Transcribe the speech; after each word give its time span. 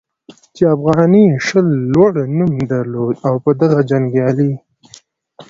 چې 0.55 0.63
افغاني 0.75 1.23
شل 1.47 1.67
لوړ 1.93 2.11
نوم 2.37 2.53
درلود 2.71 3.15
او 3.27 3.35
په 3.43 3.51
دغه 3.61 3.79
جنګیالي 3.89 4.51